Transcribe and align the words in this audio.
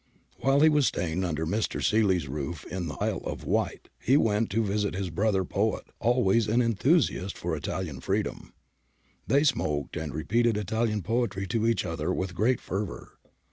While 0.39 0.61
he 0.61 0.69
was 0.69 0.87
staying 0.87 1.23
under 1.23 1.45
Mr. 1.45 1.79
Seely's 1.79 2.27
roof 2.27 2.65
in 2.65 2.87
the 2.87 2.95
Isle 2.95 3.21
of 3.23 3.43
Wight, 3.43 3.87
he 3.99 4.17
went 4.17 4.49
to 4.49 4.65
visit 4.65 4.95
his 4.95 5.11
brother 5.11 5.45
poet, 5.45 5.83
always 5.99 6.47
an 6.47 6.59
enthusiast 6.59 7.37
for 7.37 7.55
Italian 7.55 7.99
freedom. 7.99 8.51
They 9.27 9.43
smoked 9.43 9.95
and 9.95 10.11
repeated 10.11 10.57
Italian 10.57 11.03
poetry 11.03 11.45
to 11.49 11.67
each 11.67 11.85
other 11.85 12.11
with 12.11 12.33
great 12.33 12.59
fervour. 12.59 13.19